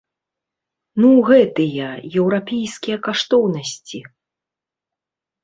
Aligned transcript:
Ну 1.03 1.11
гэтыя, 1.27 1.89
еўрапейскія 2.21 2.97
каштоўнасці! 3.09 3.99